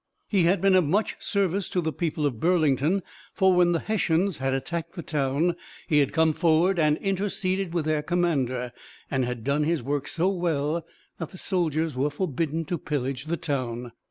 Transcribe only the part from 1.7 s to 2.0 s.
the